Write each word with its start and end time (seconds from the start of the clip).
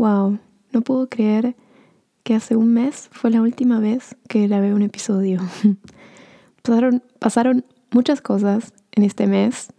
Wow, 0.00 0.38
no 0.72 0.80
puedo 0.80 1.10
creer 1.10 1.54
que 2.22 2.34
hace 2.34 2.56
un 2.56 2.72
mes 2.72 3.10
fue 3.12 3.30
la 3.30 3.42
última 3.42 3.80
vez 3.80 4.16
que 4.30 4.48
grabé 4.48 4.72
un 4.72 4.80
episodio. 4.80 5.42
pasaron, 6.62 7.02
pasaron 7.18 7.66
muchas 7.90 8.22
cosas 8.22 8.72
en 8.92 9.02
este 9.02 9.26
mes 9.26 9.74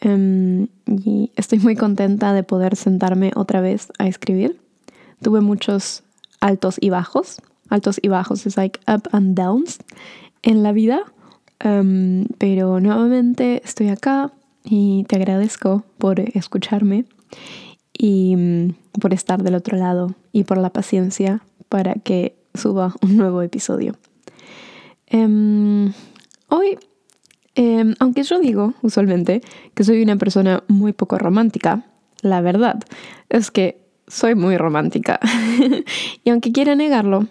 em, 0.00 0.68
y 0.86 1.32
estoy 1.36 1.58
muy 1.58 1.76
contenta 1.76 2.32
de 2.32 2.44
poder 2.44 2.76
sentarme 2.76 3.30
otra 3.36 3.60
vez 3.60 3.92
a 3.98 4.08
escribir. 4.08 4.58
Tuve 5.20 5.42
muchos 5.42 6.02
altos 6.40 6.78
y 6.80 6.88
bajos. 6.88 7.36
Altos 7.68 7.98
y 8.00 8.08
bajos 8.08 8.46
es 8.46 8.56
like 8.56 8.80
up 8.90 9.02
and 9.12 9.36
downs 9.36 9.80
en 10.40 10.62
la 10.62 10.72
vida. 10.72 11.00
Em, 11.60 12.24
pero 12.38 12.80
nuevamente 12.80 13.60
estoy 13.62 13.88
acá 13.88 14.32
y 14.64 15.04
te 15.04 15.16
agradezco 15.16 15.84
por 15.98 16.20
escucharme 16.20 17.04
y 17.96 18.36
mm, 18.36 18.74
por 19.00 19.14
estar 19.14 19.42
del 19.42 19.54
otro 19.54 19.76
lado 19.76 20.14
y 20.32 20.44
por 20.44 20.58
la 20.58 20.70
paciencia 20.70 21.42
para 21.68 21.94
que 21.94 22.36
suba 22.54 22.94
un 23.02 23.16
nuevo 23.16 23.42
episodio. 23.42 23.94
Em, 25.06 25.92
hoy, 26.48 26.78
em, 27.54 27.94
aunque 27.98 28.22
yo 28.22 28.38
digo 28.40 28.74
usualmente 28.82 29.40
que 29.74 29.84
soy 29.84 30.02
una 30.02 30.16
persona 30.16 30.64
muy 30.68 30.92
poco 30.92 31.18
romántica, 31.18 31.84
la 32.22 32.40
verdad 32.40 32.82
es 33.28 33.50
que 33.50 33.86
soy 34.08 34.34
muy 34.34 34.56
romántica. 34.56 35.20
y 36.24 36.30
aunque 36.30 36.52
quiera 36.52 36.74
negarlo, 36.74 37.26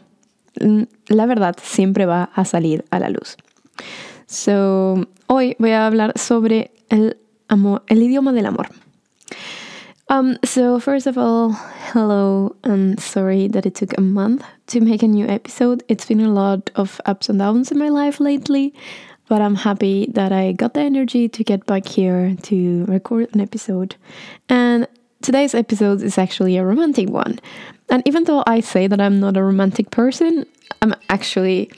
mm, 0.60 0.84
la 1.08 1.26
verdad 1.26 1.56
siempre 1.62 2.06
va 2.06 2.24
a 2.34 2.46
salir 2.46 2.86
a 2.92 3.00
la 3.00 3.10
luz. 3.10 3.38
So, 4.28 5.08
hoy 5.28 5.56
voy 5.60 5.72
a 5.72 5.86
hablar 5.86 6.18
sobre 6.18 6.72
el 6.90 7.18
amor, 7.48 7.84
el 7.88 8.02
idioma 8.02 8.32
del 8.32 8.48
amor. 8.48 8.70
Um, 10.08 10.38
so 10.44 10.80
first 10.80 11.08
of 11.08 11.18
all, 11.18 11.52
hello, 11.92 12.56
and 12.64 13.00
sorry 13.00 13.48
that 13.48 13.66
it 13.66 13.74
took 13.74 13.98
a 13.98 14.02
month 14.02 14.46
to 14.68 14.80
make 14.80 15.02
a 15.02 15.08
new 15.08 15.28
episode. 15.28 15.84
It's 15.88 16.06
been 16.06 16.22
a 16.22 16.32
lot 16.32 16.70
of 16.76 17.02
ups 17.06 17.28
and 17.28 17.40
downs 17.40 17.72
in 17.72 17.80
my 17.80 17.90
life 17.90 18.20
lately, 18.20 18.74
but 19.28 19.42
I'm 19.42 19.56
happy 19.56 20.08
that 20.14 20.32
I 20.32 20.52
got 20.52 20.76
the 20.76 20.82
energy 20.82 21.28
to 21.30 21.44
get 21.44 21.66
back 21.66 21.88
here 21.88 22.36
to 22.44 22.86
record 22.86 23.34
an 23.34 23.42
episode. 23.42 23.96
And 24.48 24.88
today's 25.24 25.56
episode 25.56 26.04
is 26.04 26.20
actually 26.20 26.58
a 26.58 26.66
romantic 26.66 27.10
one. 27.10 27.40
And 27.90 28.04
even 28.06 28.26
though 28.26 28.44
I 28.46 28.60
say 28.60 28.86
that 28.86 29.02
I'm 29.02 29.20
not 29.20 29.38
a 29.38 29.44
romantic 29.44 29.90
person, 29.90 30.46
I'm 30.84 30.94
actually 31.10 31.72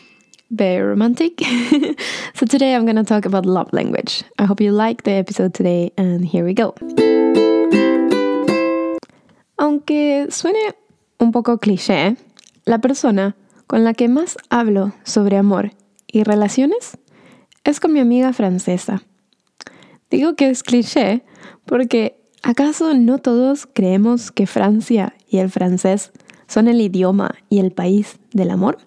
very 0.52 0.86
romantic. 0.86 1.39
so 2.33 2.45
today 2.45 2.75
I'm 2.75 2.83
going 2.83 2.98
to 2.98 3.05
talk 3.05 3.23
about 3.23 3.45
love 3.45 3.72
language. 3.72 4.23
I 4.38 4.44
hope 4.44 4.59
you 4.59 4.73
like 4.73 5.03
the 5.03 5.11
episode 5.11 5.53
today, 5.53 5.92
and 5.98 6.25
here 6.25 6.44
we 6.44 6.53
go. 6.53 6.75
Aunque 9.58 10.28
suene 10.30 10.76
un 11.18 11.32
poco 11.32 11.58
cliché, 11.58 12.16
la 12.66 12.80
persona 12.80 13.36
con 13.66 13.84
la 13.84 13.96
que 13.96 14.08
más 14.08 14.38
hablo 14.50 14.94
sobre 15.04 15.38
amor 15.38 15.72
y 16.06 16.24
relaciones 16.24 17.00
es 17.64 17.80
con 17.80 17.92
mi 17.92 18.00
amiga 18.00 18.34
francesa. 18.34 19.02
Digo 20.12 20.36
que 20.36 20.52
es 20.52 20.62
cliché 20.62 21.24
porque 21.66 22.22
¿acaso 22.44 22.94
no 22.94 23.18
todos 23.18 23.68
creemos 23.74 24.32
que 24.32 24.46
Francia 24.46 25.16
y 25.28 25.40
el 25.40 25.50
francés 25.50 26.12
son 26.48 26.68
el 26.68 26.80
idioma 26.80 27.32
y 27.50 27.58
el 27.58 27.72
país 27.72 28.20
del 28.34 28.52
amor? 28.52 28.78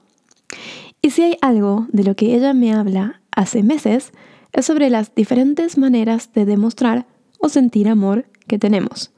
Y 1.03 1.11
si 1.11 1.23
hay 1.23 1.37
algo 1.41 1.89
de 1.91 2.05
lo 2.05 2.15
que 2.15 2.37
ella 2.37 2.55
me 2.55 2.73
habla 2.73 3.21
hace 3.33 3.65
meses, 3.65 4.13
es 4.53 4.67
sobre 4.67 4.89
las 4.89 5.17
diferentes 5.17 5.79
maneras 5.79 6.33
de 6.33 6.45
demostrar 6.45 7.07
o 7.41 7.49
sentir 7.49 7.89
amor 7.89 8.27
que 8.47 8.59
tenemos 8.59 9.11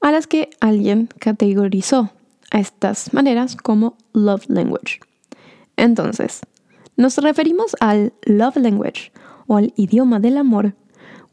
a 0.00 0.12
las 0.12 0.26
que 0.26 0.50
alguien 0.60 1.08
categorizó 1.18 2.10
a 2.50 2.58
estas 2.58 3.12
maneras 3.12 3.56
como 3.56 3.96
love 4.12 4.44
language. 4.48 5.00
Entonces, 5.76 6.40
nos 6.96 7.16
referimos 7.18 7.76
al 7.80 8.12
love 8.24 8.56
language 8.56 9.12
o 9.46 9.56
al 9.56 9.72
idioma 9.76 10.20
del 10.20 10.36
amor 10.36 10.74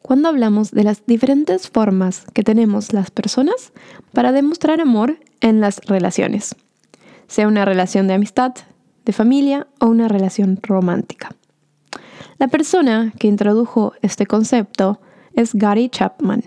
cuando 0.02 0.30
hablamos 0.30 0.72
de 0.72 0.84
las 0.84 1.06
diferentes 1.06 1.70
formas 1.70 2.26
que 2.34 2.44
tenemos 2.44 2.94
las 2.94 3.12
personas 3.12 3.74
para 4.14 4.32
demostrar 4.32 4.80
amor 4.80 5.18
en 5.42 5.60
las 5.60 5.82
relaciones, 5.86 6.56
sea 7.28 7.48
una 7.48 7.66
relación 7.66 8.08
de 8.08 8.14
amistad, 8.14 8.54
de 9.04 9.12
familia 9.12 9.68
o 9.80 9.88
una 9.88 10.08
relación 10.08 10.60
romántica. 10.64 11.36
La 12.40 12.48
persona 12.48 13.12
que 13.20 13.28
introdujo 13.28 13.94
este 14.02 14.26
concepto 14.26 15.02
es 15.34 15.54
Gary 15.54 15.90
Chapman, 15.90 16.44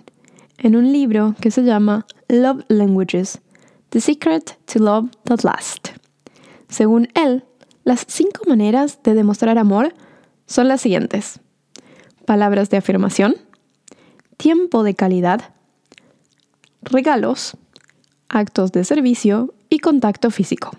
en 0.60 0.76
un 0.76 0.92
libro 0.92 1.34
que 1.40 1.50
se 1.50 1.62
llama 1.62 2.06
Love 2.28 2.64
Languages, 2.68 3.40
The 3.88 4.00
Secret 4.00 4.58
to 4.66 4.78
Love 4.78 5.10
That 5.24 5.42
Last. 5.42 5.88
Según 6.68 7.08
él, 7.14 7.44
las 7.84 8.04
cinco 8.06 8.42
maneras 8.46 9.02
de 9.02 9.14
demostrar 9.14 9.58
amor 9.58 9.94
son 10.46 10.68
las 10.68 10.82
siguientes. 10.82 11.40
Palabras 12.26 12.68
de 12.70 12.76
afirmación, 12.76 13.36
tiempo 14.36 14.82
de 14.82 14.94
calidad, 14.94 15.54
regalos, 16.82 17.56
actos 18.28 18.70
de 18.72 18.84
servicio 18.84 19.54
y 19.70 19.78
contacto 19.78 20.30
físico. 20.30 20.70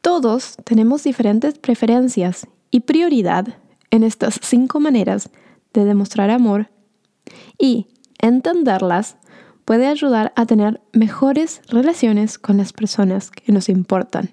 Todos 0.00 0.56
tenemos 0.64 1.04
diferentes 1.04 1.58
preferencias 1.58 2.46
y 2.70 2.80
prioridad 2.80 3.58
en 3.90 4.04
estas 4.04 4.40
cinco 4.42 4.80
maneras 4.80 5.28
de 5.74 5.84
demostrar 5.84 6.30
amor 6.30 6.70
y 7.58 7.88
entenderlas 8.20 9.16
puede 9.64 9.86
ayudar 9.86 10.32
a 10.36 10.46
tener 10.46 10.80
mejores 10.92 11.62
relaciones 11.68 12.38
con 12.38 12.56
las 12.56 12.72
personas 12.72 13.30
que 13.30 13.52
nos 13.52 13.68
importan 13.68 14.30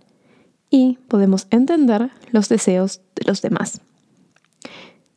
y 0.70 0.98
podemos 1.08 1.48
entender 1.52 2.12
los 2.32 2.50
deseos 2.50 3.02
de 3.16 3.26
los 3.26 3.42
demás. 3.42 3.82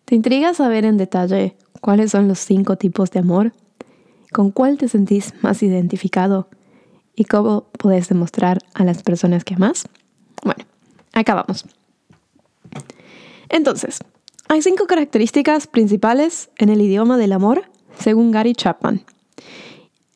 ¿Te 0.04 0.14
intriga 0.14 0.54
saber 0.54 0.84
en 0.84 0.96
detalle 0.96 1.56
cuáles 1.80 2.12
son 2.12 2.28
los 2.28 2.38
cinco 2.38 2.76
tipos 2.76 3.10
de 3.10 3.20
amor? 3.20 3.52
¿Con 4.32 4.50
cuál 4.50 4.78
te 4.78 4.88
sentís 4.88 5.34
más 5.42 5.62
identificado? 5.62 6.48
¿Y 7.14 7.24
cómo 7.24 7.68
puedes 7.78 8.08
demostrar 8.08 8.58
a 8.74 8.84
las 8.84 9.02
personas 9.02 9.44
que 9.44 9.54
amas? 9.54 9.88
Bueno, 10.42 10.64
acá 11.12 11.34
vamos. 11.34 11.64
Entonces, 13.48 13.98
hay 14.48 14.62
cinco 14.62 14.86
características 14.86 15.66
principales 15.66 16.50
en 16.58 16.70
el 16.70 16.80
idioma 16.80 17.16
del 17.16 17.32
amor 17.32 17.69
según 18.00 18.30
Gary 18.30 18.54
Chapman. 18.54 19.02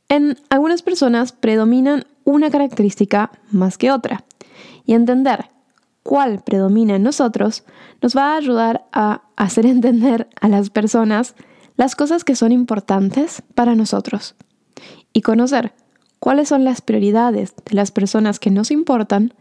En 0.08 0.36
algunas 0.48 0.82
personas 0.82 1.32
predominan 1.32 2.04
una 2.24 2.50
característica 2.50 3.30
más 3.50 3.78
que 3.78 3.92
otra, 3.92 4.24
y 4.84 4.94
entender 4.94 5.50
cuál 6.02 6.42
predomina 6.42 6.96
en 6.96 7.02
nosotros 7.02 7.64
nos 8.02 8.16
va 8.16 8.34
a 8.34 8.36
ayudar 8.36 8.84
a 8.92 9.22
hacer 9.36 9.66
entender 9.66 10.28
a 10.40 10.48
las 10.48 10.70
personas 10.70 11.34
las 11.76 11.96
cosas 11.96 12.22
que 12.22 12.36
son 12.36 12.52
importantes 12.52 13.42
para 13.54 13.74
nosotros 13.74 14.36
y 15.12 15.22
conocer 15.22 15.74
cuáles 16.20 16.48
son 16.48 16.64
las 16.64 16.80
prioridades 16.80 17.54
de 17.64 17.74
las 17.74 17.90
personas 17.90 18.38
que 18.38 18.50
nos 18.50 18.70
importan 18.70 19.34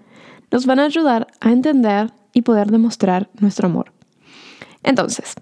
nos 0.52 0.66
van 0.66 0.80
a 0.80 0.86
ayudar 0.86 1.28
a 1.42 1.52
entender 1.52 2.12
y 2.34 2.42
poder 2.42 2.72
demostrar 2.72 3.30
nuestro 3.40 3.68
amor. 3.68 3.92
Entonces, 4.84 5.36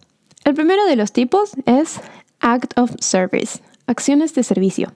el 0.44 0.53
primero 0.53 0.85
de 0.85 0.95
los 0.95 1.13
tipos 1.13 1.51
es 1.66 2.01
Act 2.41 2.78
of 2.78 2.96
Service, 3.00 3.62
acciones 3.85 4.34
de 4.34 4.44
servicio. 4.44 4.94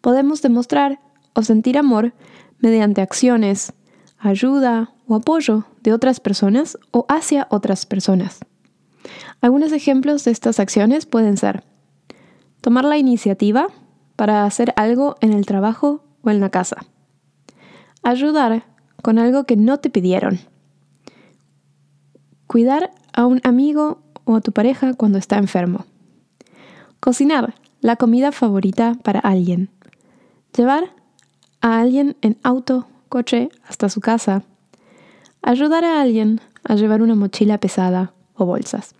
Podemos 0.00 0.42
demostrar 0.42 1.00
o 1.34 1.42
sentir 1.42 1.76
amor 1.76 2.14
mediante 2.58 3.00
acciones, 3.00 3.72
ayuda 4.18 4.94
o 5.06 5.16
apoyo 5.16 5.66
de 5.82 5.92
otras 5.92 6.20
personas 6.20 6.78
o 6.92 7.04
hacia 7.08 7.48
otras 7.50 7.84
personas. 7.84 8.40
Algunos 9.40 9.72
ejemplos 9.72 10.24
de 10.24 10.30
estas 10.30 10.60
acciones 10.60 11.04
pueden 11.04 11.36
ser 11.36 11.64
tomar 12.60 12.84
la 12.84 12.96
iniciativa 12.96 13.66
para 14.16 14.44
hacer 14.44 14.72
algo 14.76 15.16
en 15.20 15.32
el 15.32 15.44
trabajo 15.44 16.04
o 16.22 16.30
en 16.30 16.40
la 16.40 16.48
casa, 16.48 16.86
ayudar 18.02 18.64
con 19.02 19.18
algo 19.18 19.44
que 19.44 19.56
no 19.56 19.80
te 19.80 19.90
pidieron, 19.90 20.38
cuidar 22.46 22.92
a 23.12 23.26
un 23.26 23.40
amigo 23.44 24.00
o 24.24 24.36
a 24.36 24.40
tu 24.40 24.52
pareja 24.52 24.94
cuando 24.94 25.18
está 25.18 25.36
enfermo, 25.36 25.84
Cocinar 27.04 27.54
la 27.82 27.96
comida 27.96 28.32
favorita 28.32 28.96
para 29.02 29.20
alguien. 29.20 29.68
Llevar 30.56 30.84
a 31.60 31.78
alguien 31.78 32.16
en 32.22 32.38
auto, 32.42 32.86
coche 33.10 33.50
hasta 33.68 33.90
su 33.90 34.00
casa. 34.00 34.42
Ayudar 35.42 35.84
a 35.84 36.00
alguien 36.00 36.40
a 36.64 36.76
llevar 36.76 37.02
una 37.02 37.14
mochila 37.14 37.58
pesada 37.58 38.14
o 38.36 38.46
bolsas. 38.46 38.94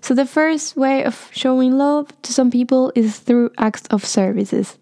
So 0.00 0.14
the 0.14 0.26
first 0.26 0.76
way 0.76 1.04
of 1.04 1.28
showing 1.32 1.76
love 1.76 2.06
to 2.22 2.32
some 2.32 2.52
people 2.52 2.92
is 2.94 3.18
through 3.18 3.50
acts 3.58 3.88
of 3.90 4.04
services. 4.04 4.78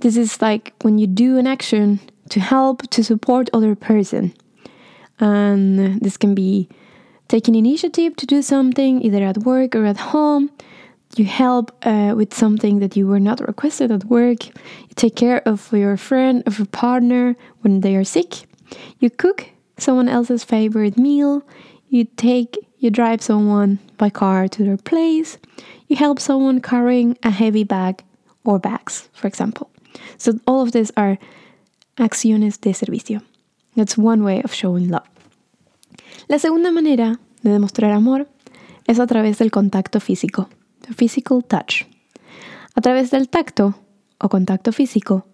This 0.00 0.18
is 0.18 0.42
like 0.42 0.74
when 0.82 0.98
you 0.98 1.06
do 1.06 1.38
an 1.38 1.46
action 1.46 2.00
to 2.28 2.40
help 2.40 2.90
to 2.90 3.02
support 3.02 3.48
other 3.54 3.74
person. 3.74 4.34
And 5.18 5.98
this 6.02 6.18
can 6.18 6.34
be 6.34 6.68
taking 7.28 7.54
initiative 7.54 8.16
to 8.16 8.26
do 8.26 8.42
something 8.42 9.00
either 9.00 9.24
at 9.24 9.46
work 9.46 9.74
or 9.74 9.86
at 9.86 10.12
home 10.12 10.50
you 11.18 11.24
help 11.24 11.72
uh, 11.86 12.14
with 12.16 12.34
something 12.34 12.78
that 12.80 12.96
you 12.96 13.06
were 13.06 13.20
not 13.20 13.40
requested 13.40 13.90
at 13.90 14.04
work, 14.04 14.46
you 14.46 14.94
take 14.94 15.16
care 15.16 15.46
of 15.48 15.72
your 15.72 15.96
friend, 15.96 16.42
of 16.46 16.58
your 16.58 16.66
partner 16.66 17.36
when 17.62 17.80
they 17.80 17.96
are 17.96 18.04
sick, 18.04 18.46
you 18.98 19.10
cook 19.10 19.48
someone 19.78 20.08
else's 20.08 20.44
favorite 20.44 20.96
meal, 20.98 21.42
you 21.88 22.04
take, 22.16 22.56
you 22.78 22.90
drive 22.90 23.22
someone 23.22 23.78
by 23.98 24.10
car 24.10 24.48
to 24.48 24.64
their 24.64 24.76
place, 24.76 25.38
you 25.88 25.96
help 25.96 26.18
someone 26.18 26.60
carrying 26.60 27.16
a 27.22 27.30
heavy 27.30 27.64
bag 27.64 28.02
or 28.44 28.58
bags, 28.58 29.08
for 29.12 29.26
example. 29.26 29.70
So 30.18 30.38
all 30.46 30.62
of 30.62 30.72
these 30.72 30.90
are 30.96 31.18
acciones 31.98 32.60
de 32.60 32.72
servicio. 32.72 33.22
That's 33.76 33.96
one 33.98 34.22
way 34.24 34.42
of 34.42 34.52
showing 34.52 34.88
love. 34.88 35.06
La 36.28 36.38
segunda 36.38 36.70
manera 36.70 37.18
de 37.42 37.50
demostrar 37.50 37.92
amor 37.92 38.26
es 38.86 38.98
a 38.98 39.06
través 39.06 39.38
del 39.38 39.50
contacto 39.50 40.00
físico, 40.00 40.48
physical 40.94 41.44
touch. 41.44 41.84
A 42.74 42.80
través 42.80 43.10
del 43.10 43.28
tacto 43.28 43.74
o 44.18 44.28
contacto 44.28 44.72
físico 44.72 45.26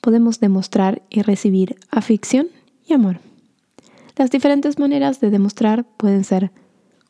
podemos 0.00 0.40
demostrar 0.40 1.02
y 1.10 1.22
recibir 1.22 1.76
afección 1.90 2.48
y 2.86 2.94
amor. 2.94 3.20
Las 4.16 4.30
diferentes 4.30 4.78
maneras 4.78 5.20
de 5.20 5.30
demostrar 5.30 5.84
pueden 5.96 6.24
ser 6.24 6.50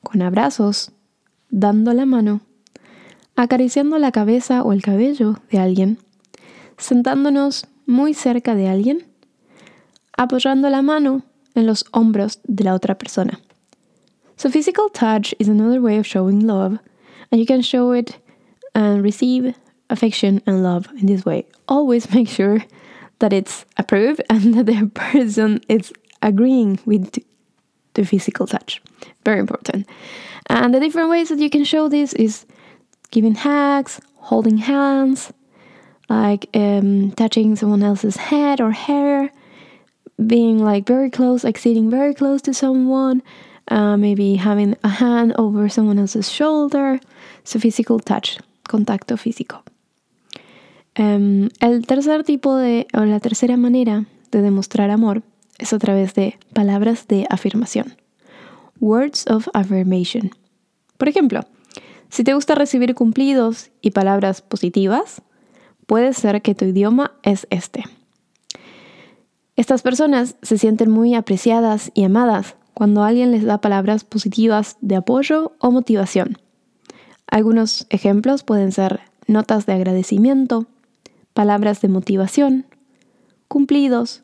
con 0.03 0.23
abrazos, 0.23 0.93
dando 1.51 1.93
la 1.95 2.07
mano, 2.07 2.41
acariciando 3.37 3.99
la 3.99 4.13
cabeza 4.13 4.63
o 4.63 4.73
el 4.73 4.83
cabello 4.83 5.41
de 5.51 5.59
alguien, 5.59 5.99
sentándonos 6.77 7.67
muy 7.87 8.13
cerca 8.13 8.55
de 8.55 8.69
alguien, 8.69 9.07
apoyando 10.17 10.69
la 10.69 10.83
mano 10.83 11.23
en 11.55 11.67
los 11.67 11.87
hombros 11.93 12.41
de 12.45 12.65
la 12.65 12.75
otra 12.75 12.99
persona. 12.99 13.41
So 14.37 14.51
physical 14.51 14.91
touch 14.93 15.35
is 15.39 15.49
another 15.49 15.81
way 15.81 15.99
of 15.99 16.07
showing 16.07 16.47
love, 16.47 16.79
and 17.31 17.41
you 17.41 17.47
can 17.47 17.63
show 17.63 17.93
it 17.93 18.19
and 18.75 19.03
receive 19.03 19.55
affection 19.91 20.43
and 20.47 20.63
love 20.63 20.89
in 20.99 21.07
this 21.07 21.25
way. 21.25 21.47
Always 21.67 22.13
make 22.15 22.29
sure 22.29 22.65
that 23.19 23.33
it's 23.33 23.65
approved 23.77 24.23
and 24.31 24.55
that 24.55 24.67
the 24.67 24.91
person 24.95 25.61
is 25.69 25.93
agreeing 26.23 26.79
with 26.85 27.19
the 27.95 28.05
physical 28.05 28.47
touch. 28.47 28.81
Very 29.25 29.41
important. 29.41 29.87
And 30.47 30.75
the 30.75 30.81
different 30.81 31.11
ways 31.11 31.29
that 31.29 31.39
you 31.39 31.51
can 31.51 31.65
show 31.65 31.89
this 31.89 32.13
is 32.15 32.47
giving 33.11 33.35
hugs, 33.35 34.01
holding 34.17 34.59
hands, 34.59 35.33
like 36.09 36.49
um, 36.55 37.13
touching 37.13 37.57
someone 37.57 37.83
else's 37.83 38.17
head 38.17 38.61
or 38.61 38.71
hair, 38.71 39.31
being 40.27 40.59
like 40.59 40.87
very 40.87 41.11
close, 41.11 41.45
like 41.45 41.59
sitting 41.59 41.91
very 41.91 42.15
close 42.15 42.43
to 42.43 42.55
someone, 42.55 43.23
uh, 43.71 43.97
maybe 43.97 44.37
having 44.37 44.77
a 44.83 44.89
hand 44.89 45.35
over 45.39 45.69
someone 45.71 45.99
else's 45.99 46.31
shoulder. 46.31 47.01
So 47.45 47.59
physical 47.59 48.01
touch, 48.01 48.39
contacto 48.69 49.17
físico. 49.17 49.63
Um, 50.99 51.49
el 51.61 51.87
tercer 51.87 52.25
tipo 52.25 52.57
de, 52.57 52.87
o 52.93 53.05
la 53.05 53.21
tercera 53.21 53.57
manera 53.57 54.07
de 54.31 54.43
demostrar 54.43 54.91
amor 54.91 55.23
es 55.59 55.73
a 55.73 55.79
través 55.79 56.15
de 56.15 56.39
palabras 56.53 57.07
de 57.07 57.27
afirmación. 57.31 57.97
Words 58.81 59.27
of 59.29 59.49
affirmation. 59.55 60.31
Por 60.97 61.09
ejemplo, 61.09 61.41
si 62.11 62.25
te 62.25 62.35
gusta 62.35 62.55
recibir 62.55 62.95
cumplidos 62.95 63.71
y 63.81 63.93
palabras 63.93 64.43
positivas, 64.43 65.23
puede 65.87 66.13
ser 66.13 66.43
que 66.43 66.55
tu 66.55 66.65
idioma 66.65 67.13
es 67.23 67.47
este. 67.51 67.85
Estas 69.57 69.83
personas 69.83 70.37
se 70.43 70.59
sienten 70.59 70.91
muy 70.91 71.15
apreciadas 71.15 71.91
y 71.95 72.05
amadas 72.05 72.55
cuando 72.79 73.03
alguien 73.03 73.33
les 73.33 73.43
da 73.43 73.61
palabras 73.61 74.05
positivas 74.05 74.77
de 74.81 74.95
apoyo 74.95 75.51
o 75.59 75.73
motivación. 75.73 76.39
Algunos 77.27 77.89
ejemplos 77.91 78.45
pueden 78.45 78.71
ser 78.71 79.01
notas 79.27 79.67
de 79.67 79.73
agradecimiento, 79.73 80.67
palabras 81.35 81.81
de 81.81 81.89
motivación, 81.89 82.67
cumplidos, 83.49 84.23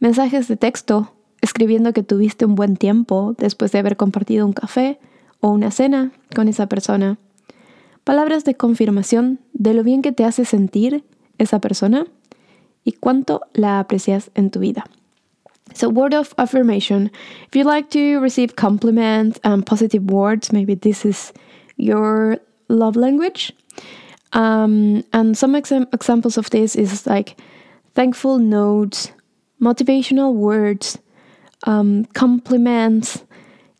mensajes 0.00 0.48
de 0.48 0.58
texto 0.58 1.14
escribiendo 1.40 1.94
que 1.94 2.02
tuviste 2.02 2.44
un 2.44 2.56
buen 2.56 2.76
tiempo 2.76 3.34
después 3.38 3.72
de 3.72 3.78
haber 3.78 3.96
compartido 3.96 4.44
un 4.44 4.52
café 4.52 5.00
o 5.40 5.48
una 5.48 5.70
cena 5.70 6.12
con 6.36 6.48
esa 6.48 6.66
persona, 6.66 7.16
palabras 8.04 8.44
de 8.44 8.54
confirmación 8.54 9.40
de 9.54 9.72
lo 9.72 9.82
bien 9.82 10.02
que 10.02 10.12
te 10.12 10.26
hace 10.26 10.44
sentir 10.44 11.04
esa 11.38 11.58
persona 11.58 12.06
y 12.84 12.92
cuánto 12.92 13.40
la 13.54 13.80
aprecias 13.80 14.30
en 14.34 14.50
tu 14.50 14.60
vida. 14.60 14.84
So, 15.74 15.88
word 15.88 16.14
of 16.14 16.34
affirmation. 16.38 17.10
If 17.48 17.56
you 17.56 17.64
like 17.64 17.90
to 17.90 18.20
receive 18.20 18.56
compliments 18.56 19.40
and 19.44 19.64
positive 19.64 20.04
words, 20.04 20.52
maybe 20.52 20.74
this 20.74 21.04
is 21.04 21.32
your 21.76 22.38
love 22.68 22.96
language. 22.96 23.52
Um, 24.32 25.04
and 25.12 25.36
some 25.36 25.54
examples 25.54 26.38
of 26.38 26.50
this 26.50 26.74
is 26.74 27.06
like 27.06 27.38
thankful 27.94 28.38
notes, 28.38 29.12
motivational 29.60 30.34
words, 30.34 30.98
um, 31.64 32.06
compliments, 32.14 33.24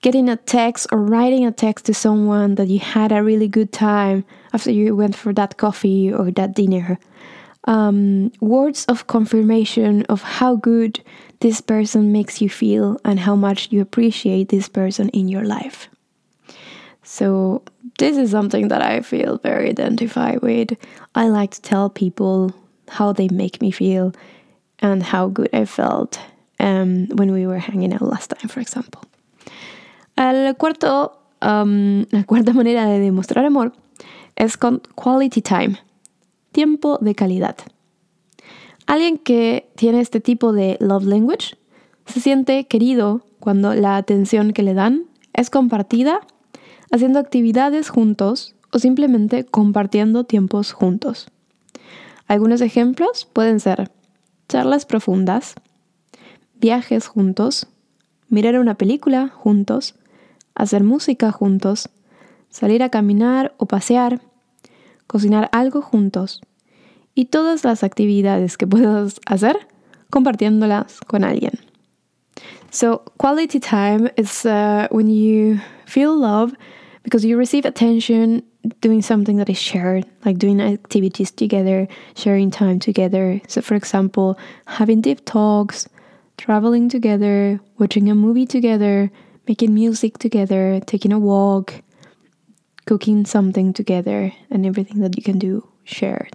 getting 0.02 0.28
a 0.28 0.36
text 0.36 0.88
or 0.92 0.98
writing 0.98 1.46
a 1.46 1.52
text 1.52 1.86
to 1.86 1.94
someone 1.94 2.56
that 2.56 2.68
you 2.68 2.78
had 2.78 3.12
a 3.12 3.22
really 3.22 3.48
good 3.48 3.72
time 3.72 4.24
after 4.52 4.70
you 4.70 4.94
went 4.94 5.16
for 5.16 5.32
that 5.32 5.56
coffee 5.56 6.12
or 6.12 6.30
that 6.32 6.54
dinner. 6.54 6.98
Um, 7.64 8.32
words 8.40 8.84
of 8.86 9.06
confirmation 9.06 10.04
of 10.08 10.22
how 10.22 10.56
good 10.56 11.00
this 11.40 11.60
person 11.60 12.12
makes 12.12 12.40
you 12.40 12.48
feel 12.48 12.98
and 13.04 13.20
how 13.20 13.36
much 13.36 13.70
you 13.70 13.80
appreciate 13.80 14.48
this 14.48 14.68
person 14.68 15.08
in 15.10 15.28
your 15.28 15.44
life. 15.44 15.88
So, 17.02 17.62
this 17.98 18.16
is 18.16 18.30
something 18.30 18.68
that 18.68 18.82
I 18.82 19.00
feel 19.00 19.38
very 19.38 19.68
identified 19.68 20.40
with. 20.40 20.70
I 21.14 21.28
like 21.28 21.50
to 21.52 21.62
tell 21.62 21.90
people 21.90 22.54
how 22.88 23.12
they 23.12 23.28
make 23.28 23.60
me 23.60 23.70
feel 23.70 24.12
and 24.78 25.02
how 25.02 25.28
good 25.28 25.50
I 25.52 25.64
felt 25.64 26.18
um, 26.58 27.06
when 27.14 27.32
we 27.32 27.46
were 27.46 27.58
hanging 27.58 27.92
out 27.92 28.02
last 28.02 28.30
time, 28.30 28.48
for 28.48 28.60
example. 28.60 29.02
El 30.16 30.54
cuarto, 30.54 31.12
um, 31.40 32.06
la 32.12 32.22
cuarta 32.24 32.52
manera 32.52 32.86
de 32.86 33.00
demostrar 33.00 33.44
amor 33.44 33.72
es 34.36 34.56
con 34.56 34.80
quality 34.96 35.40
time, 35.40 35.76
tiempo 36.52 36.98
de 37.00 37.14
calidad. 37.14 37.56
Alguien 38.86 39.18
que 39.18 39.70
tiene 39.74 40.00
este 40.00 40.20
tipo 40.20 40.52
de 40.52 40.76
love 40.80 41.04
language 41.04 41.56
se 42.06 42.20
siente 42.20 42.66
querido 42.66 43.24
cuando 43.40 43.74
la 43.74 43.96
atención 43.96 44.52
que 44.52 44.62
le 44.62 44.74
dan 44.74 45.06
es 45.32 45.50
compartida, 45.50 46.20
haciendo 46.90 47.18
actividades 47.18 47.88
juntos 47.88 48.54
o 48.70 48.78
simplemente 48.78 49.44
compartiendo 49.44 50.24
tiempos 50.24 50.72
juntos. 50.72 51.28
Algunos 52.26 52.60
ejemplos 52.60 53.28
pueden 53.32 53.60
ser 53.60 53.90
charlas 54.48 54.86
profundas, 54.86 55.54
viajes 56.60 57.06
juntos, 57.06 57.66
mirar 58.28 58.58
una 58.58 58.74
película 58.74 59.28
juntos, 59.28 59.94
hacer 60.54 60.84
música 60.84 61.32
juntos, 61.32 61.90
salir 62.48 62.82
a 62.82 62.90
caminar 62.90 63.54
o 63.58 63.66
pasear, 63.66 64.20
cocinar 65.12 65.48
algo 65.52 65.82
juntos 65.82 66.40
y 67.14 67.26
todas 67.26 67.64
las 67.64 67.84
actividades 67.84 68.56
que 68.56 68.66
puedas 68.66 69.20
hacer 69.26 69.56
compartiéndolas 70.10 71.00
con 71.06 71.24
alguien. 71.24 71.52
So, 72.70 73.02
quality 73.18 73.60
time 73.60 74.10
is 74.16 74.46
uh, 74.46 74.88
when 74.90 75.08
you 75.08 75.60
feel 75.84 76.16
love 76.16 76.54
because 77.02 77.24
you 77.24 77.36
receive 77.36 77.66
attention 77.66 78.42
doing 78.80 79.02
something 79.02 79.36
that 79.36 79.50
is 79.50 79.58
shared, 79.58 80.06
like 80.24 80.38
doing 80.38 80.60
activities 80.60 81.30
together, 81.30 81.86
sharing 82.14 82.50
time 82.50 82.78
together. 82.78 83.42
So, 83.46 83.60
for 83.60 83.74
example, 83.74 84.38
having 84.66 85.02
deep 85.02 85.24
talks, 85.26 85.86
traveling 86.38 86.88
together, 86.88 87.60
watching 87.78 88.08
a 88.08 88.14
movie 88.14 88.46
together, 88.46 89.10
making 89.46 89.74
music 89.74 90.18
together, 90.18 90.80
taking 90.86 91.12
a 91.12 91.18
walk, 91.18 91.74
cooking 92.86 93.26
something 93.26 93.72
together, 93.72 94.32
and 94.50 94.64
everything 94.64 95.00
that 95.00 95.16
you 95.16 95.22
can 95.22 95.38
do 95.38 95.68
shared. 95.84 96.30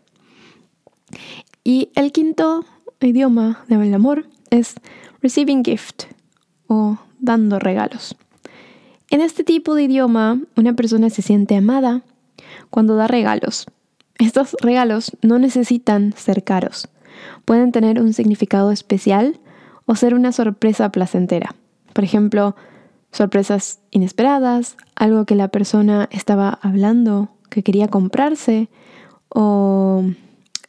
Y 1.64 1.90
el 1.96 2.12
quinto 2.12 2.66
idioma 3.02 3.64
del 3.68 3.94
amor 3.94 4.26
es 4.50 4.76
receiving 5.22 5.64
gift 5.64 6.06
o 6.68 6.98
dando 7.20 7.60
regalos. 7.60 8.16
En 9.10 9.22
este 9.22 9.44
tipo 9.44 9.76
de 9.76 9.84
idioma, 9.84 10.42
una 10.56 10.74
persona 10.74 11.10
se 11.10 11.22
siente 11.22 11.56
amada 11.56 12.02
cuando 12.70 12.96
da 12.96 13.08
regalos. 13.08 13.66
Estos 14.20 14.56
regalos 14.62 15.16
no 15.22 15.40
necesitan 15.40 16.14
ser 16.18 16.44
caros. 16.44 16.90
Pueden 17.46 17.72
tener 17.72 18.02
un 18.02 18.14
significado 18.14 18.72
especial 18.72 19.40
o 19.86 19.96
ser 19.96 20.14
una 20.14 20.32
sorpresa 20.32 20.92
placentera. 20.92 21.56
Por 21.94 22.04
ejemplo, 22.04 22.56
sorpresas 23.18 23.80
inesperadas, 23.90 24.78
algo 24.96 25.26
que 25.26 25.36
la 25.36 25.48
persona 25.48 26.08
estaba 26.12 26.60
hablando, 26.62 27.30
que 27.50 27.64
quería 27.64 27.88
comprarse, 27.88 28.70
o 29.30 30.04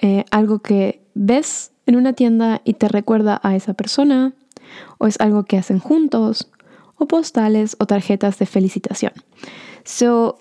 eh, 0.01 0.25
algo 0.31 0.61
que 0.61 1.03
ves 1.15 1.73
en 1.87 1.97
una 1.97 2.15
tienda 2.15 2.63
y 2.65 2.75
te 2.75 2.89
recuerda 2.89 3.39
a 3.43 3.55
esa 3.55 3.75
persona, 3.75 4.33
o 4.97 5.07
es 5.07 5.21
algo 5.21 5.45
que 5.45 5.59
hacen 5.59 5.79
juntos, 5.79 6.51
o 6.97 7.07
postales 7.07 7.77
o 7.79 7.87
tarjetas 7.87 8.39
de 8.39 8.47
felicitación. 8.47 9.13
So, 9.85 10.39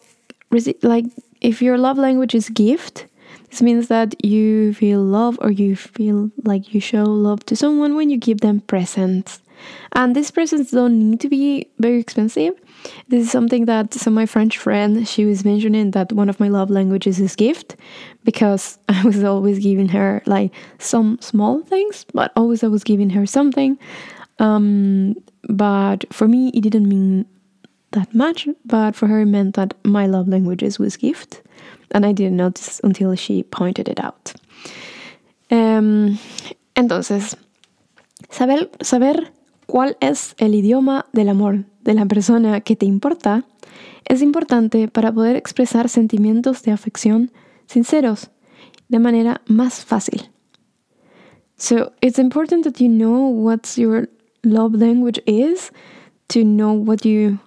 like 0.81 1.09
if 1.41 1.61
your 1.61 1.77
love 1.77 1.97
language 1.97 2.35
is 2.35 2.49
gift, 2.49 3.05
this 3.49 3.61
means 3.61 3.89
that 3.89 4.15
you 4.23 4.73
feel 4.73 5.01
love 5.01 5.37
or 5.41 5.51
you 5.51 5.75
feel 5.75 6.31
like 6.43 6.73
you 6.73 6.81
show 6.81 7.03
love 7.03 7.43
to 7.45 7.55
someone 7.55 7.95
when 7.95 8.09
you 8.09 8.17
give 8.17 8.39
them 8.39 8.61
presents. 8.61 9.41
And 9.93 10.15
these 10.15 10.31
presents 10.31 10.71
don't 10.71 10.97
need 11.11 11.19
to 11.21 11.29
be 11.29 11.69
very 11.79 11.99
expensive. 11.99 12.53
This 13.07 13.25
is 13.25 13.31
something 13.31 13.65
that 13.65 13.93
so 13.93 14.11
my 14.11 14.25
French 14.25 14.57
friend 14.57 15.07
she 15.07 15.25
was 15.25 15.43
mentioning 15.43 15.91
that 15.91 16.13
one 16.13 16.29
of 16.29 16.39
my 16.39 16.47
love 16.47 16.69
languages 16.69 17.19
is 17.19 17.35
gift 17.35 17.75
because 18.23 18.77
I 18.89 19.03
was 19.03 19.23
always 19.23 19.59
giving 19.59 19.89
her 19.89 20.21
like 20.25 20.51
some 20.79 21.17
small 21.21 21.61
things, 21.61 22.05
but 22.13 22.31
always 22.35 22.63
I 22.63 22.67
was 22.67 22.83
giving 22.83 23.09
her 23.11 23.25
something. 23.25 23.77
Um, 24.39 25.15
but 25.49 26.05
for 26.13 26.27
me, 26.27 26.49
it 26.53 26.61
didn't 26.61 26.87
mean 26.87 27.25
that 27.91 28.13
much, 28.13 28.47
but 28.65 28.95
for 28.95 29.07
her, 29.07 29.21
it 29.21 29.25
meant 29.25 29.55
that 29.55 29.73
my 29.83 30.05
love 30.05 30.27
languages 30.27 30.77
was 30.77 30.97
gift, 30.97 31.41
and 31.91 32.05
I 32.05 32.11
didn't 32.11 32.37
notice 32.37 32.81
until 32.83 33.15
she 33.15 33.43
pointed 33.43 33.87
it 33.87 33.99
out. 33.99 34.33
Um, 35.49 36.19
entonces, 36.75 37.35
saber, 38.29 38.67
saber 38.83 39.15
cuál 39.67 39.97
es 39.99 40.33
el 40.39 40.55
idioma 40.55 41.05
del 41.13 41.29
amor 41.29 41.65
de 41.83 41.93
la 41.93 42.05
persona 42.05 42.61
que 42.61 42.75
te 42.75 42.85
importa 42.85 43.45
es 44.05 44.21
importante 44.21 44.87
para 44.87 45.11
poder 45.11 45.35
expresar 45.35 45.89
sentimientos 45.89 46.63
de 46.63 46.71
afección 46.71 47.31
sinceros 47.67 48.31
de 48.87 48.99
manera 48.99 49.41
más 49.47 49.85
fácil. 49.85 50.29
So 51.57 51.91
it's 52.01 52.19
important 52.19 52.63
that 52.63 52.79
you 52.79 52.87
know 52.87 53.27
what 53.27 53.77
your 53.77 54.09
love 54.43 54.73
language 54.75 55.21
is 55.25 55.71
to 56.29 56.43
know 56.43 56.71
what 56.71 57.05
you 57.05 57.39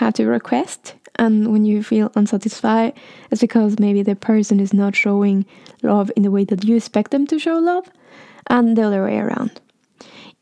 have 0.00 0.14
to 0.14 0.24
request. 0.24 0.94
And 1.18 1.48
when 1.48 1.64
you 1.64 1.82
feel 1.82 2.10
unsatisfied, 2.14 2.94
it's 3.30 3.40
because 3.40 3.78
maybe 3.78 4.02
the 4.02 4.14
person 4.14 4.60
is 4.60 4.72
not 4.72 4.94
showing 4.94 5.44
love 5.82 6.10
in 6.16 6.22
the 6.22 6.30
way 6.30 6.44
that 6.44 6.64
you 6.64 6.76
expect 6.76 7.10
them 7.10 7.26
to 7.26 7.38
show 7.38 7.58
love, 7.58 7.90
and 8.48 8.76
the 8.76 8.82
other 8.82 9.04
way 9.04 9.18
around. 9.18 9.60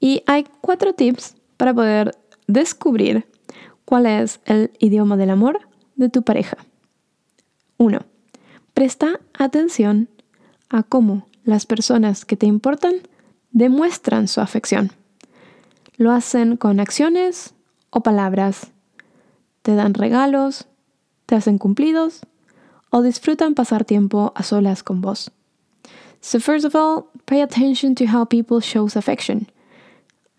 Y 0.01 0.23
hay 0.27 0.47
cuatro 0.61 0.93
tips 0.93 1.37
para 1.57 1.73
poder 1.75 2.17
descubrir 2.47 3.27
cuál 3.85 4.07
es 4.07 4.41
el 4.45 4.71
idioma 4.79 5.17
del 5.17 5.31
amor 5.31 5.61
de 5.95 6.09
tu 6.09 6.23
pareja. 6.23 6.59
1. 7.79 8.01
Presta 8.75 9.21
atención 9.39 10.09
a 10.69 10.83
cómo 10.83 11.27
las 11.45 11.67
personas 11.67 12.25
que 12.25 12.37
te 12.37 12.47
importan 12.47 12.95
demuestran 13.53 14.29
su 14.29 14.41
afección. 14.41 14.93
Lo 15.97 16.13
hacen 16.13 16.57
con 16.57 16.81
acciones 16.81 17.55
o 17.91 18.03
palabras. 18.03 18.73
Te 19.63 19.75
dan 19.75 19.95
regalos, 19.95 20.67
te 21.25 21.35
hacen 21.35 21.59
cumplidos 21.59 22.21
o 22.91 23.03
disfrutan 23.03 23.55
pasar 23.55 23.85
tiempo 23.85 24.33
a 24.35 24.43
solas 24.43 24.83
con 24.83 25.01
vos. 25.01 25.31
So 26.21 26.41
first 26.41 26.65
of 26.65 26.75
all, 26.75 27.11
pay 27.25 27.41
attention 27.41 27.95
to 27.97 28.05
how 28.07 28.27
people 28.27 28.61
shows 28.61 28.97
affection. 28.97 29.47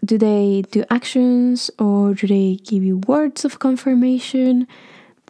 Do 0.06 0.18
they 0.18 0.64
do 0.72 0.84
actions 0.90 1.72
or 1.80 2.14
do 2.14 2.28
they 2.28 2.60
give 2.64 2.84
you 2.84 3.02
words 3.08 3.44
of 3.46 3.60
confirmation? 3.60 4.68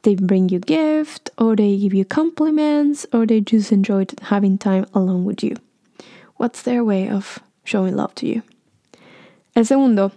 they 0.07 0.15
bring 0.15 0.49
you 0.49 0.59
gift 0.59 1.29
or 1.37 1.55
they 1.55 1.77
give 1.77 1.93
you 1.93 2.05
compliments 2.05 3.05
or 3.11 3.25
they 3.25 3.41
just 3.41 3.71
enjoyed 3.71 4.13
having 4.21 4.57
time 4.57 4.85
alone 4.93 5.25
with 5.25 5.43
you. 5.43 5.55
What's 6.37 6.61
their 6.61 6.83
way 6.83 7.09
of 7.09 7.39
showing 7.65 7.95
love 7.95 8.15
to 8.15 8.25
you? 8.25 8.41
El 9.53 9.65
segundo, 9.65 10.11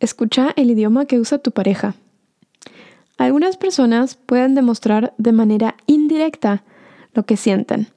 escucha 0.00 0.54
el 0.56 0.70
idioma 0.70 1.06
que 1.06 1.18
usa 1.18 1.38
tu 1.38 1.50
pareja. 1.50 1.94
Algunas 3.18 3.56
personas 3.56 4.14
pueden 4.14 4.54
demostrar 4.54 5.12
de 5.18 5.32
manera 5.32 5.76
indirecta 5.86 6.62
lo 7.14 7.24
que 7.24 7.36
sienten. 7.36 7.88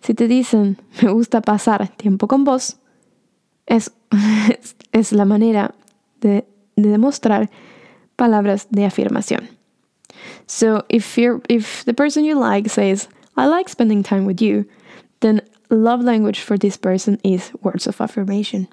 Si 0.00 0.14
te 0.14 0.26
dicen, 0.26 0.78
me 1.02 1.12
gusta 1.12 1.42
pasar 1.42 1.88
tiempo 1.96 2.26
con 2.26 2.44
vos, 2.44 2.76
es, 3.66 3.92
es 4.92 5.12
la 5.12 5.24
manera 5.24 5.74
de, 6.20 6.44
de 6.76 6.88
demostrar 6.88 7.50
palabras 8.16 8.68
de 8.70 8.84
afirmación. 8.84 9.48
So 10.46 10.84
if 10.88 11.84
the 11.84 11.94
person 11.94 12.24
you 12.24 12.38
like 12.38 12.68
says, 12.68 13.08
I 13.36 13.46
like 13.46 13.68
spending 13.68 14.02
time 14.02 14.26
with 14.26 14.40
you, 14.40 14.66
then 15.20 15.42
love 15.70 16.04
language 16.04 16.40
for 16.40 16.58
this 16.58 16.76
person 16.76 17.18
is 17.24 17.52
words 17.62 17.86
of 17.86 18.00
affirmation. 18.00 18.68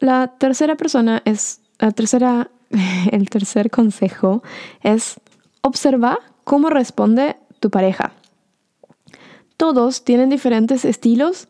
La 0.00 0.28
tercera 0.38 0.76
persona 0.76 1.22
es 1.24 1.60
la 1.80 1.90
tercera 1.90 2.50
el 3.12 3.28
tercer 3.28 3.70
consejo 3.70 4.42
es 4.82 5.20
observa 5.62 6.18
cómo 6.44 6.70
responde 6.70 7.36
tu 7.60 7.70
pareja. 7.70 8.12
Todos 9.56 10.04
tienen 10.04 10.28
diferentes 10.28 10.84
estilos 10.84 11.48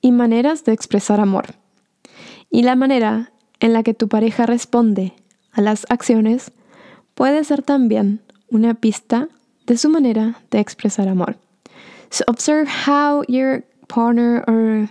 y 0.00 0.12
maneras 0.12 0.64
de 0.64 0.72
expresar 0.72 1.20
amor. 1.20 1.54
Y 2.50 2.62
la 2.62 2.76
manera 2.76 3.30
en 3.60 3.72
la 3.72 3.82
que 3.82 3.94
tu 3.94 4.08
pareja 4.08 4.46
responde 4.46 5.12
a 5.52 5.60
las 5.60 5.86
acciones 5.88 6.52
puede 7.14 7.44
ser 7.44 7.62
también 7.62 8.20
una 8.50 8.74
pista 8.74 9.28
de 9.66 9.76
su 9.76 9.88
manera 9.88 10.36
de 10.50 10.60
expresar 10.60 11.08
amor. 11.08 11.36
So 12.10 12.24
observe 12.28 12.68
how 12.68 13.24
your 13.28 13.64
partner 13.88 14.44
or 14.46 14.88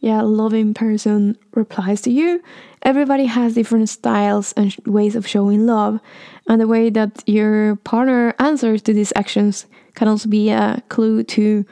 yeah, 0.00 0.22
loving 0.22 0.74
person 0.74 1.36
replies 1.54 2.00
to 2.02 2.10
you. 2.10 2.42
Everybody 2.82 3.26
has 3.26 3.54
different 3.54 3.88
styles 3.88 4.52
and 4.56 4.74
ways 4.86 5.14
of 5.14 5.26
showing 5.26 5.66
love, 5.66 6.00
and 6.48 6.60
the 6.60 6.66
way 6.66 6.90
that 6.90 7.22
your 7.26 7.76
partner 7.76 8.34
answers 8.38 8.82
to 8.82 8.94
these 8.94 9.12
actions 9.14 9.66
can 9.94 10.08
also 10.08 10.28
be 10.28 10.50
a 10.50 10.82
clue 10.88 11.22
to 11.24 11.64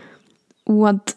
what 0.67 1.15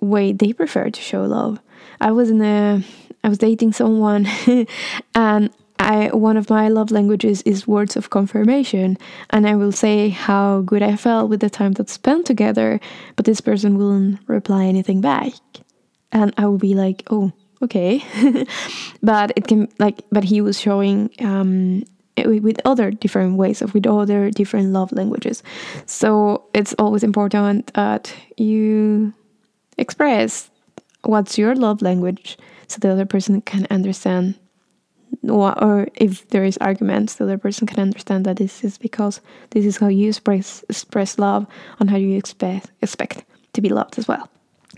way 0.00 0.32
they 0.32 0.52
prefer 0.52 0.90
to 0.90 1.00
show 1.00 1.24
love. 1.24 1.60
I 2.00 2.12
was 2.12 2.30
in 2.30 2.42
a 2.42 2.82
I 3.22 3.28
was 3.28 3.38
dating 3.38 3.72
someone 3.72 4.26
and 5.14 5.50
I 5.80 6.08
one 6.08 6.36
of 6.36 6.50
my 6.50 6.68
love 6.68 6.90
languages 6.90 7.40
is 7.42 7.66
words 7.66 7.96
of 7.96 8.10
confirmation, 8.10 8.98
and 9.30 9.48
I 9.48 9.56
will 9.56 9.72
say 9.72 10.10
how 10.10 10.60
good 10.60 10.82
I 10.82 10.94
felt 10.94 11.30
with 11.30 11.40
the 11.40 11.48
time 11.48 11.72
that 11.72 11.88
spent 11.88 12.26
together, 12.26 12.78
but 13.16 13.24
this 13.24 13.40
person 13.40 13.78
wouldn't 13.78 14.20
reply 14.26 14.66
anything 14.66 15.00
back, 15.00 15.32
and 16.12 16.34
I 16.36 16.46
would 16.46 16.60
be 16.60 16.74
like, 16.74 17.02
oh, 17.10 17.32
okay, 17.62 18.04
but 19.02 19.32
it 19.36 19.46
can 19.46 19.68
like, 19.78 20.04
but 20.12 20.24
he 20.24 20.42
was 20.42 20.60
showing 20.60 21.10
um, 21.20 21.84
with 22.18 22.60
other 22.66 22.90
different 22.90 23.38
ways 23.38 23.62
of 23.62 23.72
with 23.72 23.86
other 23.86 24.30
different 24.30 24.72
love 24.72 24.92
languages, 24.92 25.42
so 25.86 26.44
it's 26.52 26.74
always 26.78 27.02
important 27.02 27.72
that 27.72 28.14
you 28.36 29.14
express 29.80 30.50
what's 31.02 31.38
your 31.38 31.54
love 31.54 31.82
language 31.82 32.38
so 32.68 32.78
the 32.78 32.90
other 32.90 33.06
person 33.06 33.40
can 33.40 33.66
understand 33.70 34.34
or, 35.28 35.52
or 35.62 35.88
if 35.94 36.28
there 36.28 36.44
is 36.44 36.56
arguments, 36.58 37.16
the 37.16 37.24
other 37.24 37.38
person 37.38 37.66
can 37.66 37.80
understand 37.80 38.24
that 38.26 38.36
this 38.36 38.64
is 38.64 38.78
because 38.78 39.20
this 39.50 39.64
is 39.64 39.78
how 39.78 39.88
you 39.88 40.08
express, 40.08 40.64
express 40.68 41.18
love 41.18 41.46
and 41.78 41.90
how 41.90 41.96
you 41.96 42.16
expect, 42.16 42.70
expect 42.80 43.24
to 43.52 43.60
be 43.60 43.68
loved 43.68 43.98
as 43.98 44.06
well. 44.06 44.28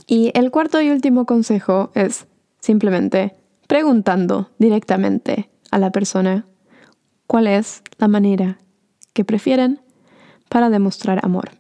Y 0.07 0.33
el 0.35 0.51
cuarto 0.51 0.81
y 0.81 0.91
último 0.91 1.27
consejo 1.27 1.91
es 1.95 2.27
simplemente 2.61 3.35
preguntando 3.69 4.51
directamente 4.59 5.51
a 5.71 5.79
la 5.79 5.91
persona 5.91 6.47
cuál 7.27 7.47
es 7.47 7.83
la 7.99 8.09
manera 8.09 8.59
que 9.13 9.25
prefieren 9.25 9.81
para 10.49 10.71
demostrar 10.71 11.21
amor. 11.25 11.51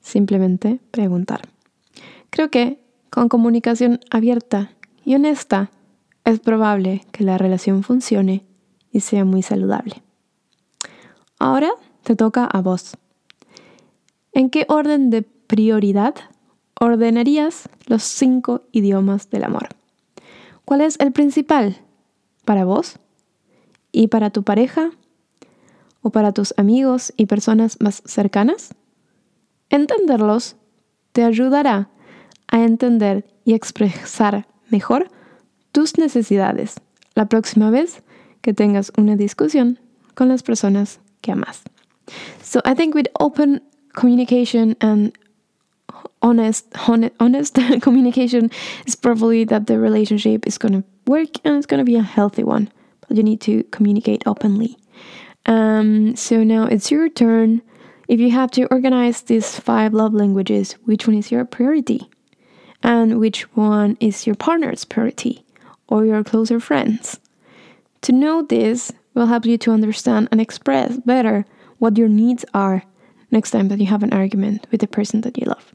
Simplemente 0.00 0.80
preguntar. 0.90 1.51
Creo 2.32 2.50
que 2.50 2.82
con 3.10 3.28
comunicación 3.28 4.00
abierta 4.10 4.72
y 5.04 5.14
honesta 5.14 5.70
es 6.24 6.40
probable 6.40 7.04
que 7.12 7.24
la 7.24 7.36
relación 7.36 7.82
funcione 7.82 8.46
y 8.90 9.00
sea 9.00 9.26
muy 9.26 9.42
saludable. 9.42 10.02
Ahora 11.38 11.68
te 12.02 12.16
toca 12.16 12.46
a 12.46 12.62
vos. 12.62 12.96
¿En 14.32 14.48
qué 14.48 14.64
orden 14.70 15.10
de 15.10 15.20
prioridad 15.20 16.14
ordenarías 16.80 17.68
los 17.84 18.02
cinco 18.02 18.62
idiomas 18.72 19.28
del 19.28 19.44
amor? 19.44 19.68
¿Cuál 20.64 20.80
es 20.80 20.98
el 21.00 21.12
principal 21.12 21.76
para 22.46 22.64
vos 22.64 22.98
y 23.92 24.06
para 24.06 24.30
tu 24.30 24.42
pareja 24.42 24.90
o 26.00 26.08
para 26.08 26.32
tus 26.32 26.54
amigos 26.56 27.12
y 27.18 27.26
personas 27.26 27.76
más 27.78 28.02
cercanas? 28.06 28.74
Entenderlos 29.68 30.56
te 31.12 31.24
ayudará 31.24 31.90
a 32.52 32.62
entender 32.62 33.24
y 33.44 33.54
expresar 33.54 34.46
mejor 34.70 35.08
tus 35.72 35.98
necesidades 35.98 36.76
la 37.14 37.26
próxima 37.26 37.70
vez 37.70 38.02
que 38.40 38.54
tengas 38.54 38.92
una 38.96 39.16
discusión 39.16 39.80
con 40.14 40.28
las 40.28 40.44
personas 40.44 41.00
que 41.20 41.32
amas. 41.32 41.62
So 42.40 42.60
I 42.64 42.74
think 42.74 42.94
with 42.94 43.08
open 43.18 43.60
communication 43.94 44.76
and 44.80 45.12
honest 46.20 46.66
honest, 46.88 47.14
honest 47.18 47.58
communication 47.82 48.50
is 48.86 48.94
probably 48.94 49.44
that 49.46 49.66
the 49.66 49.78
relationship 49.78 50.46
is 50.46 50.58
going 50.58 50.72
to 50.72 50.84
work 51.06 51.30
and 51.44 51.56
it's 51.56 51.66
going 51.66 51.78
to 51.78 51.84
be 51.84 51.96
a 51.96 52.02
healthy 52.02 52.44
one 52.44 52.70
but 53.08 53.16
you 53.16 53.22
need 53.22 53.40
to 53.40 53.64
communicate 53.70 54.22
openly 54.26 54.76
um, 55.46 56.14
so 56.14 56.44
now 56.44 56.64
it's 56.64 56.90
your 56.90 57.08
turn 57.08 57.60
If 58.12 58.20
you 58.20 58.30
have 58.32 58.50
to 58.52 58.66
organize 58.66 59.22
these 59.22 59.58
five 59.58 59.94
love 59.94 60.12
languages, 60.12 60.72
which 60.84 61.06
one 61.06 61.16
is 61.16 61.32
your 61.32 61.46
priority? 61.46 62.10
And 62.82 63.20
which 63.20 63.42
one 63.56 63.96
is 64.00 64.26
your 64.26 64.34
partner's 64.34 64.84
priority 64.84 65.44
or 65.88 66.04
your 66.04 66.24
closer 66.24 66.58
friends? 66.58 67.20
To 68.02 68.12
know 68.12 68.42
this 68.42 68.92
will 69.14 69.26
help 69.26 69.46
you 69.46 69.58
to 69.58 69.70
understand 69.70 70.28
and 70.32 70.40
express 70.40 70.98
better 70.98 71.44
what 71.78 71.96
your 71.98 72.08
needs 72.08 72.44
are 72.54 72.84
next 73.30 73.50
time 73.50 73.68
that 73.68 73.78
you 73.78 73.86
have 73.86 74.02
an 74.02 74.12
argument 74.12 74.66
with 74.70 74.80
the 74.80 74.86
person 74.86 75.20
that 75.22 75.38
you 75.38 75.46
love. 75.46 75.74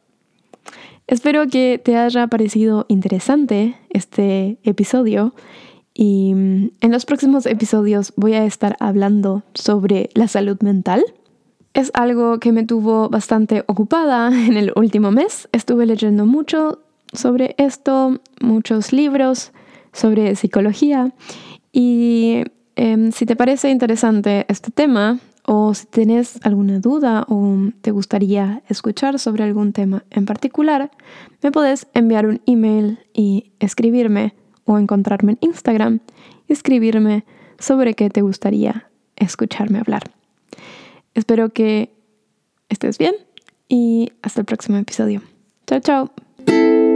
Espero 1.08 1.48
que 1.48 1.78
te 1.78 1.96
haya 1.96 2.28
parecido 2.28 2.86
interesante 2.90 3.78
este 3.90 4.58
episodio 4.64 5.34
y 5.94 6.34
mm, 6.36 6.72
en 6.82 6.92
los 6.92 7.06
próximos 7.06 7.46
episodios 7.46 8.14
voy 8.18 8.34
a 8.34 8.46
estar 8.46 8.76
hablando 8.80 9.44
sobre 9.54 10.10
la 10.16 10.28
salud 10.28 10.58
mental. 10.62 11.04
Es 11.74 11.92
algo 11.94 12.40
que 12.40 12.52
me 12.52 12.66
tuvo 12.66 13.08
bastante 13.08 13.64
ocupada 13.68 14.28
en 14.28 14.58
el 14.58 14.74
último 14.76 15.12
mes. 15.12 15.48
Estuve 15.54 15.86
leyendo 15.86 16.26
mucho 16.26 16.80
sobre 17.14 17.56
esto, 17.58 18.20
muchos 18.42 18.94
libros 18.94 19.52
sobre 19.94 20.36
psicología 20.36 21.14
y 21.72 22.44
em, 22.76 23.12
si 23.12 23.26
te 23.26 23.36
parece 23.36 23.70
interesante 23.70 24.46
este 24.50 24.72
tema 24.72 25.20
o 25.46 25.74
si 25.74 25.86
tienes 25.86 26.40
alguna 26.44 26.80
duda 26.80 27.26
o 27.30 27.58
te 27.82 27.92
gustaría 27.92 28.62
escuchar 28.68 29.18
sobre 29.18 29.44
algún 29.44 29.72
tema 29.74 30.04
en 30.12 30.26
particular, 30.26 30.92
me 31.42 31.52
puedes 31.52 31.88
enviar 31.94 32.28
un 32.28 32.42
email 32.46 33.00
y 33.14 33.52
escribirme 33.60 34.36
o 34.66 34.78
encontrarme 34.78 35.34
en 35.34 35.38
Instagram 35.42 36.02
y 36.48 36.54
escribirme 36.54 37.24
sobre 37.60 37.94
qué 37.94 38.10
te 38.10 38.22
gustaría 38.22 38.90
escucharme 39.16 39.80
hablar. 39.80 40.12
Espero 41.14 41.50
que 41.50 41.92
estés 42.70 42.98
bien 42.98 43.16
y 43.70 44.12
hasta 44.22 44.42
el 44.42 44.46
próximo 44.46 44.78
episodio. 44.78 45.22
Chao, 45.66 45.80
chao. 45.80 46.87